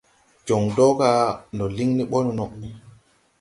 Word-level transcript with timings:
Jɔŋ 0.45 0.63
dɔga 0.77 1.09
ndɔ 1.53 1.65
liŋ 1.75 1.89
ni 1.97 2.03
ɓɔ 2.11 2.19
nono. 2.25 2.45